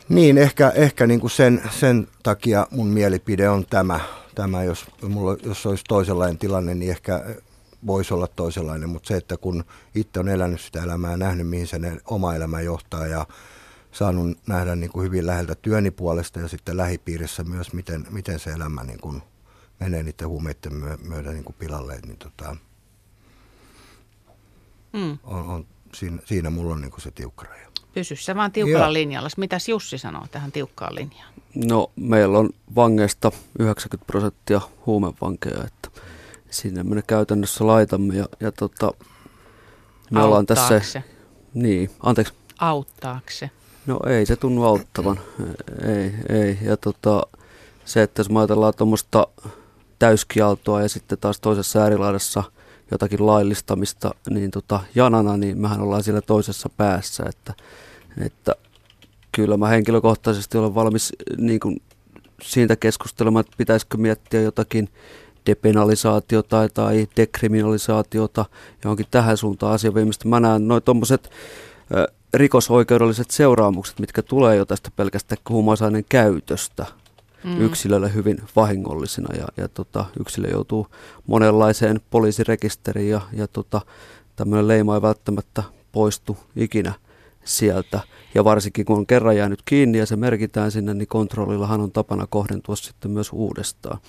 [0.10, 4.00] Niin, ehkä, ehkä niin kuin sen, sen takia mun mielipide on tämä.
[4.36, 7.24] tämä jos, mulla, jos olisi toisenlainen tilanne, niin ehkä
[7.88, 9.64] voisi olla toisenlainen, mutta se, että kun
[9.96, 13.26] itse on elänyt sitä elämää ja nähnyt, mihin se oma elämä johtaa ja
[13.92, 18.52] saanut nähdä niin kuin hyvin läheltä työni puolesta ja sitten lähipiirissä myös, miten, miten se
[18.52, 19.22] elämä niin kuin
[19.80, 20.74] menee niiden huumeiden
[21.04, 22.56] myötä niin kuin pilalle, niin tota,
[24.94, 25.18] mm.
[25.24, 27.70] on, on, siinä, siinä mulla on niin kuin se tiukka raja.
[27.94, 28.94] Pysy se vaan tiukalla Joo.
[28.94, 29.30] linjalla.
[29.38, 31.34] Mitäs Jussi sanoo tähän tiukkaan linjaan?
[31.56, 36.02] No meillä on vangeista 90 prosenttia huumevankeja, että
[36.50, 38.92] sinne me käytännössä laitamme ja, ja tota,
[40.12, 41.02] me ollaan tässä...
[41.54, 42.34] Niin, anteeksi.
[42.60, 43.50] Auttaako se?
[43.90, 45.20] No ei se tunnu auttavan,
[45.88, 46.58] ei, ei.
[46.62, 47.22] Ja tota,
[47.86, 49.28] se, että jos ajatellaan tuommoista
[50.00, 52.44] täyskialtoa ja sitten taas toisessa äärilaidassa
[52.92, 57.54] jotakin laillistamista, niin tota, janana, niin mehän ollaan siellä toisessa päässä, että,
[58.26, 58.56] että
[59.32, 61.82] kyllä mä henkilökohtaisesti olen valmis niin kuin
[62.42, 64.90] siitä keskustelemaan, että pitäisikö miettiä jotakin
[65.46, 68.46] depenalisaatiota tai dekriminalisaatiota
[68.84, 70.28] johonkin tähän suuntaan asiaviimistä.
[70.28, 71.30] Mä näen noin tuommoiset
[72.34, 76.86] rikosoikeudelliset seuraamukset, mitkä tulee jo tästä pelkästään huumausaineen käytöstä,
[77.44, 77.62] mm.
[77.62, 80.88] yksilölle hyvin vahingollisina ja, ja tota, yksilö joutuu
[81.28, 83.82] monenlaiseen poliisirekisteriin ja, ja tota,
[84.36, 86.94] tämmöinen leima ei välttämättä poistu ikinä
[87.44, 88.00] sieltä.
[88.36, 92.28] Ja varsinkin kun on kerran jäänyt kiinni ja se merkitään sinne, niin kontrollillahan on tapana
[92.30, 94.00] kohdentua sitten myös uudestaan.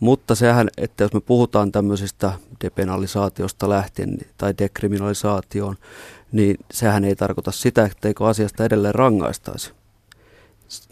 [0.00, 2.32] Mutta sehän, että jos me puhutaan tämmöisistä
[2.64, 5.76] depenalisaatiosta lähtien tai dekriminalisaatioon,
[6.32, 9.72] niin sehän ei tarkoita sitä, etteikö asiasta edelleen rangaistaisi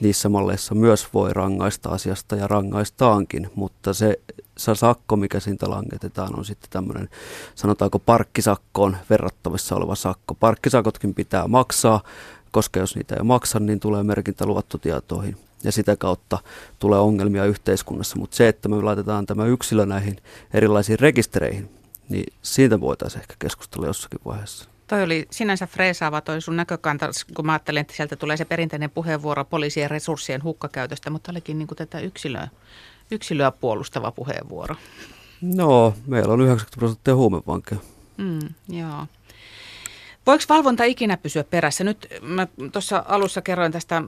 [0.00, 4.20] niissä malleissa myös voi rangaista asiasta ja rangaistaankin, mutta se,
[4.58, 7.08] se sakko, mikä siitä langetetaan, on sitten tämmöinen,
[7.54, 10.34] sanotaanko parkkisakkoon verrattavissa oleva sakko.
[10.34, 12.02] Parkkisakotkin pitää maksaa,
[12.50, 16.38] koska jos niitä ei maksa, niin tulee merkintä luottotietoihin ja sitä kautta
[16.78, 18.16] tulee ongelmia yhteiskunnassa.
[18.16, 20.16] Mutta se, että me laitetaan tämä yksilö näihin
[20.54, 21.70] erilaisiin rekistereihin,
[22.08, 24.77] niin siitä voitaisiin ehkä keskustella jossakin vaiheessa.
[24.88, 28.90] Toi oli sinänsä freesaava toi sun näkökanta, kun mä ajattelin, että sieltä tulee se perinteinen
[28.90, 32.48] puheenvuoro poliisien resurssien hukkakäytöstä, mutta olikin niin kuin tätä yksilöä,
[33.10, 34.76] yksilöä puolustava puheenvuoro.
[35.40, 37.80] No, meillä on 90 prosenttia huumevankeja.
[38.16, 39.06] Mm, joo.
[40.26, 41.84] Voiko valvonta ikinä pysyä perässä?
[41.84, 44.02] Nyt mä tuossa alussa kerroin tästä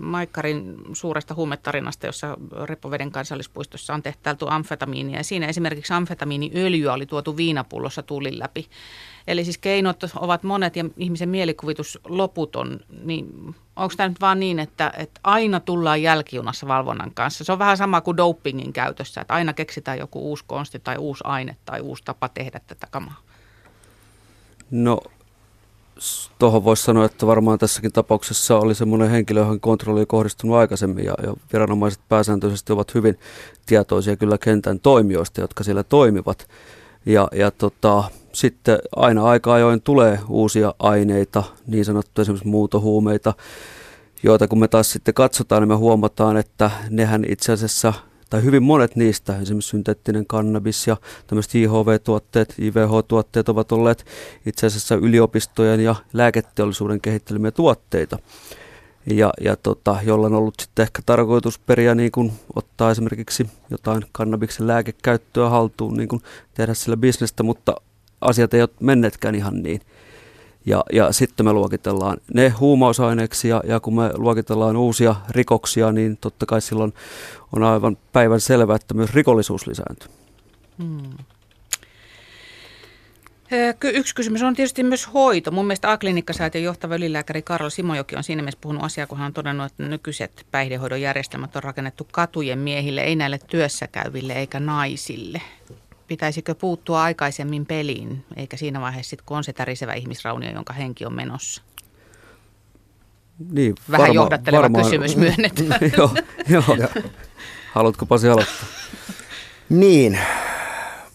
[0.00, 5.16] Maikkarin suuresta huumetarinasta, jossa Repoveden kansallispuistossa on tehtäilty amfetamiinia.
[5.16, 8.66] Ja siinä esimerkiksi amfetamiiniöljyä oli tuotu viinapullossa tulin läpi.
[9.26, 12.80] Eli siis keinot ovat monet ja ihmisen mielikuvitus loputon.
[13.04, 17.44] Niin onko tämä nyt vaan niin, että, että aina tullaan jälkijunassa valvonnan kanssa?
[17.44, 21.24] Se on vähän sama kuin dopingin käytössä, että aina keksitään joku uusi konsti tai uusi
[21.26, 23.20] aine tai uusi tapa tehdä tätä kamaa.
[24.70, 25.00] No
[26.38, 31.04] tuohon voisi sanoa, että varmaan tässäkin tapauksessa oli semmoinen henkilö, johon kontrolli oli kohdistunut aikaisemmin
[31.04, 33.18] ja, ja viranomaiset pääsääntöisesti ovat hyvin
[33.66, 36.48] tietoisia kyllä kentän toimijoista, jotka siellä toimivat.
[37.06, 43.34] Ja, ja tota, sitten aina aika ajoin tulee uusia aineita, niin sanottuja esimerkiksi muutohuumeita,
[44.22, 47.92] joita kun me taas sitten katsotaan, niin me huomataan, että nehän itse asiassa–
[48.32, 54.06] tai hyvin monet niistä, esimerkiksi synteettinen kannabis ja tämmöiset IHV-tuotteet, IVH-tuotteet ovat olleet
[54.46, 58.18] itse asiassa yliopistojen ja lääketeollisuuden kehittelemiä tuotteita.
[59.06, 64.66] Ja, ja tota, jolla on ollut sitten ehkä tarkoitusperiä niin kuin ottaa esimerkiksi jotain kannabiksen
[64.66, 66.22] lääkekäyttöä haltuun, niin kuin
[66.54, 67.74] tehdä sillä bisnestä, mutta
[68.20, 69.80] asiat ei ole menneetkään ihan niin.
[70.66, 76.16] Ja, ja sitten me luokitellaan ne huumausaineeksi ja, ja kun me luokitellaan uusia rikoksia, niin
[76.16, 76.94] totta kai silloin
[77.56, 80.08] on aivan päivän selvää, että myös rikollisuus lisääntyy.
[80.78, 81.16] Hmm.
[83.82, 85.50] Yksi kysymys on tietysti myös hoito.
[85.50, 89.32] Mun mielestä A-klinikkasäätiön johtava ylilääkäri Karlo Simojoki on siinä mielessä puhunut asiaa, kun hän on
[89.32, 95.42] todennut, että nykyiset päihdehoidon järjestelmät on rakennettu katujen miehille, ei näille työssäkäyville eikä naisille
[96.08, 101.06] pitäisikö puuttua aikaisemmin peliin, eikä siinä vaiheessa sit, kun on se tärisevä ihmisraunio, jonka henki
[101.06, 101.62] on menossa?
[103.50, 105.80] Niin, Vähän varma, johdatteleva varmaan, kysymys myönnetään.
[105.96, 106.10] joo,
[106.48, 106.62] joo.
[107.72, 108.66] Haluatko Pasi aloittaa?
[109.68, 110.18] Niin,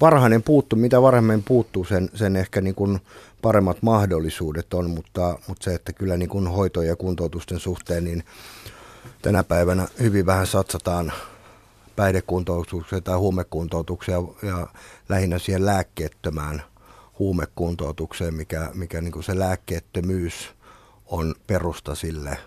[0.02, 3.00] varhainen puuttu, mitä varhemmin puuttuu, sen, sen ehkä niin kuin
[3.42, 8.24] paremmat mahdollisuudet on, mutta, mutta se, että kyllä niin kuin hoito- ja kuntoutusten suhteen, niin
[9.22, 11.14] tänä päivänä hyvin vähän satsataan
[11.98, 14.68] päihdekuntoutukseen tai huumekuntoutukseen ja,
[15.10, 16.64] lähinnä siihen lääkkeettömään
[17.20, 20.54] huumekuntoutukseen, mikä, mikä niin kuin se lääkkeettömyys
[21.06, 22.38] on perusta sille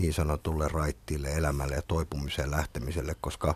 [0.00, 3.54] niin sanotulle raittiille elämälle ja toipumiseen lähtemiselle, koska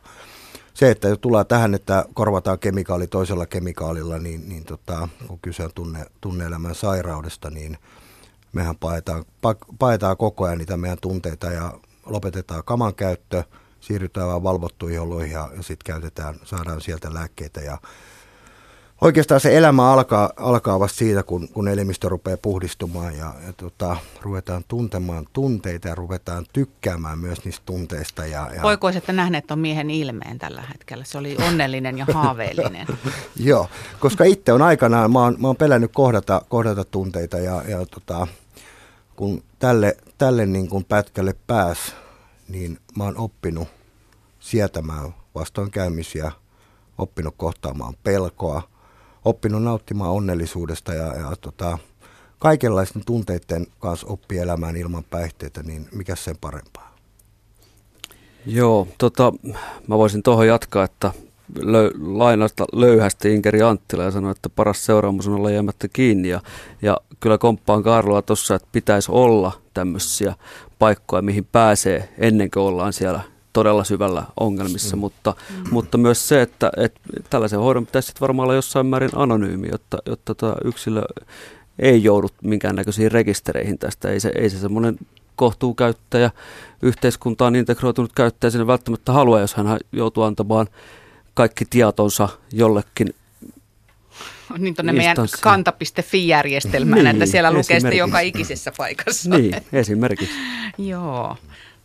[0.75, 5.65] se, että jos tulee tähän, että korvataan kemikaali toisella kemikaalilla, niin, niin tota, kun kyse
[5.65, 7.79] on tunne, tunne-elämän sairaudesta, niin
[8.53, 9.25] mehän paetaan,
[9.79, 13.45] paetaan koko ajan niitä meidän tunteita ja lopetetaan kaman käyttö–
[13.81, 17.79] siirrytään vaan valvottuihin oloihin ja, ja sitten käytetään, saadaan sieltä lääkkeitä ja
[19.01, 23.97] Oikeastaan se elämä alkaa, alkaa vasta siitä, kun, kun elimistö rupeaa puhdistumaan ja, ja tota,
[24.23, 28.27] ruvetaan tuntemaan tunteita ja ruvetaan tykkäämään myös niistä tunteista.
[28.27, 28.62] Ja, ja...
[28.62, 31.05] Poikoiset nähneet on miehen ilmeen tällä hetkellä.
[31.05, 32.87] Se oli onnellinen ja haaveellinen.
[33.37, 33.69] Joo,
[34.01, 38.27] koska itse on aikanaan, mä oon, mä oon pelännyt kohdata, kohdata tunteita ja, ja tota,
[39.16, 41.95] kun tälle, tälle niin kuin pätkälle pääs,
[42.51, 43.69] niin mä oon oppinut
[44.41, 46.33] sietämään vastoinkäymisiä,
[46.99, 48.63] oppinut kohtaamaan pelkoa,
[49.25, 51.79] oppinut nauttimaan onnellisuudesta ja, ja tota,
[52.39, 56.95] kaikenlaisten tunteiden kanssa oppii elämään ilman päihteitä, niin mikä sen parempaa?
[58.47, 59.33] Joo, tota,
[59.87, 61.13] mä voisin tuohon jatkaa, että
[61.59, 66.29] lö, lainasta löyhästi Inkeri Anttila ja sanoi, että paras seuraamus on olla jäämättä kiinni.
[66.29, 66.41] Ja,
[66.83, 70.35] ja kyllä komppaan Karloa tuossa, että pitäisi olla tämmöisiä
[70.81, 73.21] paikkoja, mihin pääsee ennen kuin ollaan siellä
[73.53, 75.01] todella syvällä ongelmissa, mm.
[75.01, 75.64] mutta, mm.
[75.71, 79.99] mutta myös se, että, että tällaisen hoidon pitäisi sitten varmaan olla jossain määrin anonyymi, jotta,
[80.07, 81.03] jotta tota yksilö
[81.79, 84.11] ei joudu minkäännäköisiin rekistereihin tästä.
[84.11, 84.99] Ei se, ei se semmoinen
[85.37, 86.31] kohtuukäyttäjä,
[86.83, 90.66] yhteiskuntaan integroitunut käyttäjä sinne välttämättä halua, jos hän joutuu antamaan
[91.35, 93.14] kaikki tietonsa jollekin
[94.59, 99.31] niin tuonne meidän kanta.fi-järjestelmään, niin, että siellä lukee sitten joka ikisessä paikassa.
[99.31, 100.35] Niin, esimerkiksi.
[100.79, 101.37] Joo,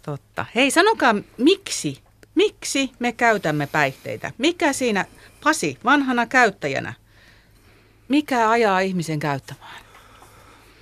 [0.02, 0.46] totta.
[0.56, 2.00] Hei, sanokaa, miksi,
[2.36, 4.32] miksi me käytämme päihteitä?
[4.38, 5.06] Mikä siinä,
[5.44, 6.94] Pasi, vanhana käyttäjänä,
[8.08, 9.86] mikä ajaa ihmisen käyttämään?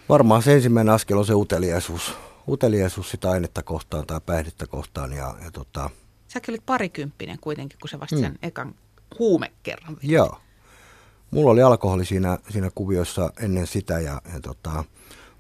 [0.10, 2.14] Varmaan se ensimmäinen askel on se uteliaisuus.
[2.48, 5.14] Uteliaisuus sitä ainetta kohtaan tai päihdettä kohtaan.
[5.14, 5.90] Ja, ja tota...
[6.28, 8.38] Säkin olit parikymppinen kuitenkin, kun sä vasta sen mm.
[8.42, 8.76] ekan
[9.20, 10.38] huumekerran Joo.
[11.34, 14.84] Mulla oli alkoholi siinä, siinä kuviossa ennen sitä ja, ja tota,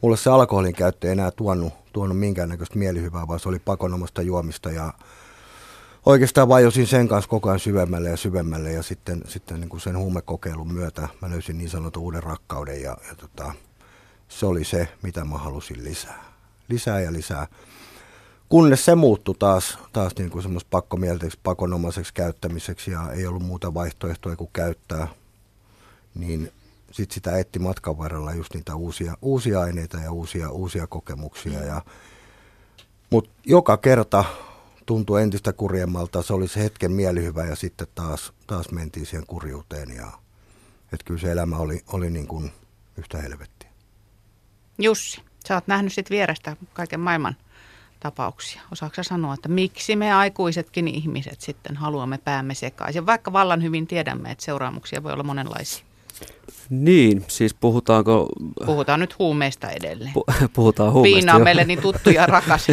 [0.01, 4.71] mulle se alkoholin käyttö ei enää tuonut, tuonut minkäännäköistä mielihyvää, vaan se oli pakonomasta juomista
[4.71, 4.93] ja
[6.05, 9.97] oikeastaan vajosin sen kanssa koko ajan syvemmälle ja syvemmälle ja sitten, sitten niin kuin sen
[9.97, 13.53] huumekokeilun myötä mä löysin niin sanotun uuden rakkauden ja, ja tota,
[14.27, 16.23] se oli se, mitä mä halusin lisää.
[16.69, 17.47] Lisää ja lisää.
[18.49, 23.73] Kunnes se muuttui taas, taas niin kuin semmoista pakkomielteiseksi, pakonomaiseksi käyttämiseksi ja ei ollut muuta
[23.73, 25.07] vaihtoehtoja kuin käyttää
[26.15, 26.51] niin
[26.91, 31.59] sitten sitä etti matkan varrella just niitä uusia, uusia aineita ja uusia, uusia kokemuksia.
[31.59, 31.81] Ja,
[33.09, 34.25] mutta joka kerta
[34.85, 36.21] tuntui entistä kurjemmalta.
[36.21, 39.95] Se oli se hetken mielihyvä ja sitten taas, taas mentiin siihen kurjuuteen.
[39.95, 40.11] Ja,
[40.93, 42.51] että kyllä se elämä oli, oli niin kuin
[42.97, 43.69] yhtä helvettiä.
[44.77, 47.35] Jussi, sä oot nähnyt sitten vierestä kaiken maailman
[47.99, 48.61] tapauksia.
[48.71, 54.31] Osaatko sanoa, että miksi me aikuisetkin ihmiset sitten haluamme päämme sekaisin, vaikka vallan hyvin tiedämme,
[54.31, 55.85] että seuraamuksia voi olla monenlaisia?
[56.69, 58.29] Niin, siis puhutaanko...
[58.65, 60.13] Puhutaan nyt huumeista edelleen.
[60.53, 61.15] puhutaan huumeista.
[61.15, 62.67] Viina on meille niin tuttu ja rakas.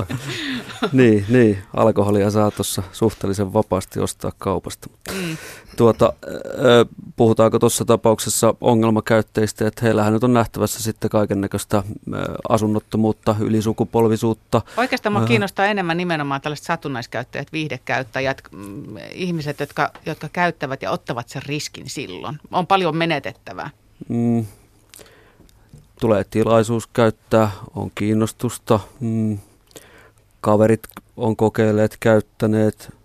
[0.92, 4.88] niin, niin, alkoholia saa tuossa suhteellisen vapaasti ostaa kaupasta.
[5.12, 5.36] Mm.
[5.76, 6.12] Tuota,
[7.16, 11.82] puhutaanko tuossa tapauksessa ongelmakäyttäjistä, että heillähän nyt on nähtävässä sitten kaiken näköistä
[12.48, 14.62] asunnottomuutta, ylisukupolvisuutta.
[14.76, 18.42] Oikeastaan minua kiinnostaa enemmän nimenomaan tällaiset satunnaiskäyttäjät, viihdekäyttäjät,
[19.12, 22.38] ihmiset, jotka, jotka käyttävät ja ottavat sen riskin silloin.
[22.50, 23.70] On paljon menetettävää.
[24.08, 24.46] Mm.
[26.00, 29.38] Tulee tilaisuus käyttää, on kiinnostusta, mm.
[30.40, 30.82] kaverit
[31.16, 32.95] on kokeilleet, käyttäneet,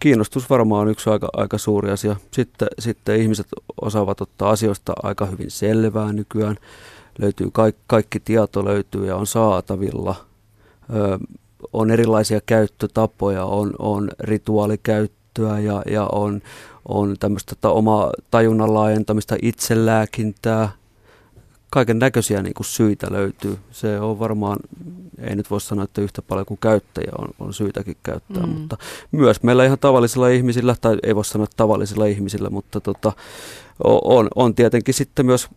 [0.00, 2.16] Kiinnostus varmaan on yksi aika, aika suuri asia.
[2.30, 3.46] Sitten, sitten ihmiset
[3.82, 6.56] osaavat ottaa asioista aika hyvin selvää nykyään.
[7.18, 10.14] Löytyy kaikki, kaikki tieto löytyy ja on saatavilla.
[10.94, 11.18] Ö,
[11.72, 16.42] on erilaisia käyttötapoja, on, on rituaalikäyttöä ja, ja on,
[16.88, 20.68] on tämmöistä omaa tajunnan laajentamista, itselääkintää,
[21.70, 23.58] kaiken näköisiä niin kuin syitä löytyy.
[23.70, 24.58] Se on varmaan,
[25.18, 28.48] ei nyt voi sanoa, että yhtä paljon kuin käyttäjä on, on syytäkin käyttää, mm.
[28.48, 28.76] mutta
[29.12, 33.12] myös meillä ihan tavallisilla ihmisillä, tai ei voi sanoa tavallisilla ihmisillä, mutta tota,
[33.84, 35.48] on, on tietenkin sitten myös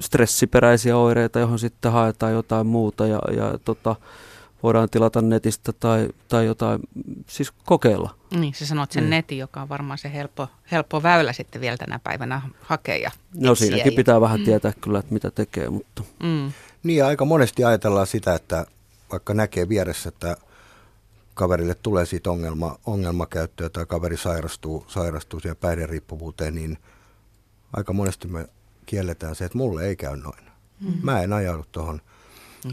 [0.00, 3.96] stressiperäisiä oireita, johon sitten haetaan jotain muuta ja, ja tota,
[4.62, 6.80] voidaan tilata netistä tai, tai jotain,
[7.26, 8.14] siis kokeilla.
[8.30, 9.10] Niin, sä sanot sen mm.
[9.10, 13.92] netin, joka on varmaan se helppo, helppo väylä sitten vielä tänä päivänä hakea No siinäkin
[13.92, 13.96] ja...
[13.96, 14.44] pitää vähän mm.
[14.44, 16.02] tietää kyllä, että mitä tekee, mutta...
[16.22, 16.52] Mm.
[16.82, 18.66] Niin ja aika monesti ajatellaan sitä, että
[19.12, 20.36] vaikka näkee vieressä, että
[21.34, 26.78] kaverille tulee siitä ongelma, ongelmakäyttöä tai kaveri sairastuu, sairastuu siihen päihderiippuvuuteen, niin
[27.72, 28.48] aika monesti me
[28.86, 30.44] kielletään se, että mulle ei käy noin.
[30.80, 30.92] Mm.
[31.02, 32.00] Mä en ajaudu tuohon.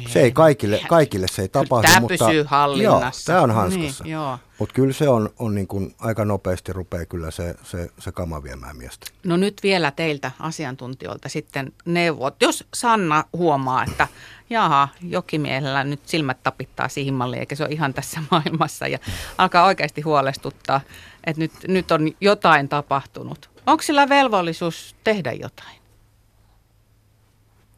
[0.07, 1.87] Se ei kaikille, kaikille se ei tapahdu.
[1.87, 3.31] Tämä mutta, pysyy hallinnassa.
[3.31, 4.03] Joo, tämä on hanskassa.
[4.03, 4.17] Niin,
[4.59, 8.43] mutta kyllä se on, on niin kuin aika nopeasti rupeaa kyllä se, se, se kama
[8.43, 9.07] viemään miestä.
[9.23, 12.35] No nyt vielä teiltä asiantuntijoilta sitten neuvot.
[12.41, 14.07] Jos Sanna huomaa, että
[14.49, 18.99] jaha, jokimiehellä nyt silmät tapittaa siihen malliin, eikä se ole ihan tässä maailmassa ja
[19.37, 20.81] alkaa oikeasti huolestuttaa,
[21.23, 23.49] että nyt, nyt on jotain tapahtunut.
[23.65, 25.79] Onko sillä velvollisuus tehdä jotain?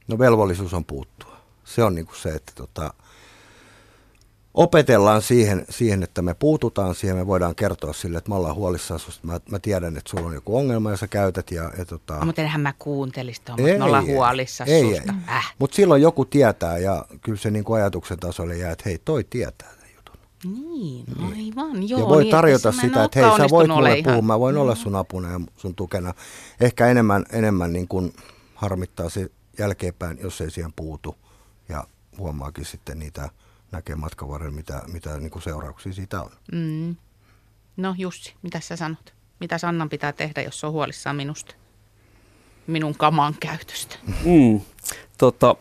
[0.08, 1.31] No velvollisuus on puuttua
[1.76, 2.94] se on niin kuin se, että tota,
[4.54, 9.00] opetellaan siihen, siihen, että me puututaan siihen, me voidaan kertoa sille, että me ollaan huolissaan
[9.24, 11.52] mä, mä tiedän, että sulla on joku ongelma, ja sä käytät.
[11.52, 12.16] Ja, ja tota...
[12.16, 15.14] no, mutta enhän mä kuuntelisi tuon, me ollaan huolissaan ei, susta.
[15.14, 15.36] Ei.
[15.36, 15.54] Äh.
[15.60, 19.24] Mutta silloin joku tietää, ja kyllä se niin kuin ajatuksen tasolle jää, että hei, toi
[19.30, 19.82] tietää.
[20.44, 21.90] Niin, aivan.
[21.90, 24.04] Joo, ja voi niin, tarjota sitä, että hei, sä voit mulle ihan...
[24.04, 24.62] puhua, mä voin mm.
[24.62, 26.14] olla sun apuna ja sun tukena.
[26.62, 28.14] Ehkä enemmän, enemmän niin kuin
[28.56, 31.31] harmittaa se jälkeenpäin, jos ei siihen puutu ja
[32.18, 33.30] huomaakin sitten niitä,
[33.72, 36.32] näkee matkan varrella, mitä, mitä niin kuin seurauksia siitä on.
[36.52, 36.96] Mm.
[37.78, 39.14] No Jussi, mitä sä sanot?
[39.40, 41.56] Mitä Sannan pitää tehdä, jos on huolissaan minusta?
[42.68, 43.96] Minun kaman käytöstä.
[44.26, 44.62] Mm.
[45.18, 45.56] Tota,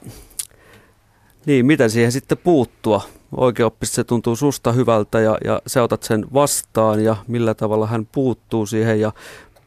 [1.46, 3.02] niin, miten siihen sitten puuttua?
[3.36, 8.06] Oikeoppisesti se tuntuu susta hyvältä ja, ja sä otat sen vastaan ja millä tavalla hän
[8.06, 9.12] puuttuu siihen ja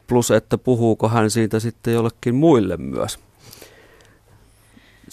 [0.06, 3.18] plus, että puhuuko hän siitä sitten jollekin muille myös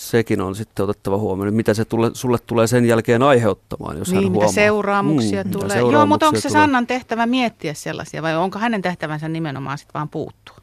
[0.01, 4.15] sekin on sitten otettava huomioon, mitä se tule, sulle tulee sen jälkeen aiheuttamaan, jos niin,
[4.15, 4.41] hän huomaa.
[4.41, 5.69] mitä seuraamuksia Mm, mitä tulee.
[5.69, 6.61] seuraamuksia Joo, mutta onko se tulee.
[6.61, 10.55] Sannan tehtävä miettiä sellaisia vai onko hänen tehtävänsä nimenomaan sitten vaan puuttua?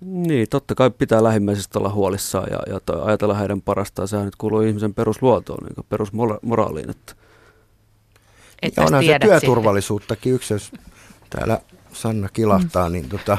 [0.00, 4.08] Niin, totta kai pitää lähimmäisistä olla huolissaan ja, ja to- ajatella heidän parastaan.
[4.08, 6.90] Sehän nyt kuuluu ihmisen perusluotoon, niin perusmoraaliin.
[6.90, 7.14] Että
[8.62, 10.72] Että Ja onhan se työturvallisuuttakin yksi, jos
[11.30, 11.60] täällä
[11.94, 13.38] Sanna kilahtaa, niin tota,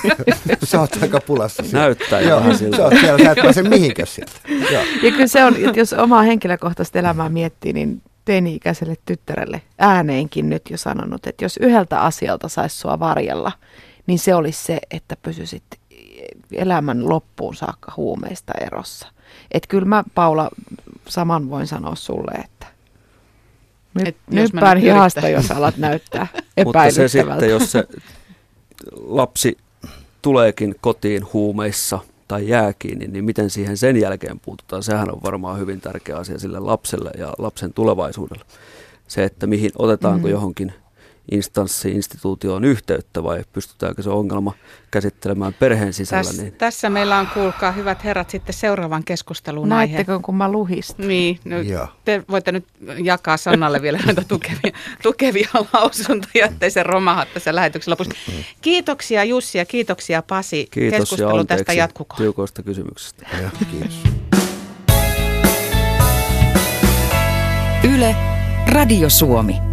[0.64, 1.62] sä oot aika pulassa.
[1.62, 1.80] siellä.
[1.80, 2.82] näyttää jo Joo, vähän sä siltä.
[2.84, 4.32] oot siellä, sä et pääse mihinkään sieltä.
[4.72, 4.82] Joo.
[5.02, 10.70] Ja kyllä se on, että jos omaa henkilökohtaista elämää miettii, niin teini-ikäiselle tyttärelle ääneenkin nyt
[10.70, 13.52] jo sanonut, että jos yhdeltä asialta saisi sua varjella,
[14.06, 15.64] niin se olisi se, että pysyisit
[16.52, 19.08] elämän loppuun saakka huumeista erossa.
[19.50, 20.50] Että kyllä mä, Paula,
[21.08, 22.66] saman voin sanoa sulle, että
[23.94, 26.26] nyt, Et nyt pään hihasta, jos alat näyttää
[26.64, 27.84] Mutta se sitten, jos se
[28.96, 29.58] lapsi
[30.22, 35.58] tuleekin kotiin huumeissa tai jääkin, niin, niin miten siihen sen jälkeen puututaan, sehän on varmaan
[35.58, 38.44] hyvin tärkeä asia sille lapselle ja lapsen tulevaisuudelle.
[39.08, 40.32] Se, että mihin otetaanko Mm.
[40.32, 40.72] johonkin
[41.30, 44.52] instanssiin, instituutioon yhteyttä vai pystytäänkö se ongelma
[44.90, 46.24] käsittelemään perheen sisällä.
[46.24, 49.92] Tässä, Niin tässä meillä on, kuulkaa hyvät herrat, sitten seuraavan keskustelun aihe.
[49.94, 51.08] Näettekö, kun mä luhistan?
[51.08, 51.56] Niin, no,
[52.04, 52.64] te voitte nyt
[53.04, 58.12] jakaa Sannalle vielä näitä tukevia, tukevia lausuntoja, ettei se romaha tässä lähetyksen lopussa.
[58.60, 60.66] Kiitoksia Jussi ja kiitoksia Pasi.
[60.70, 62.18] kiitos ja Keskustelu tästä anteeksi jatkukoon.
[62.18, 63.26] tiukoista kysymyksistä.
[63.42, 64.02] Ja, kiitos.
[67.94, 68.16] Yle,
[68.72, 69.71] Radio Suomi.